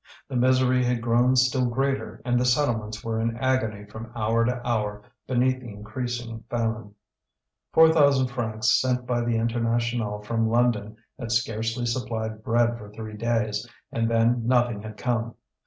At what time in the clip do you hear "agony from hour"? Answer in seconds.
3.37-4.43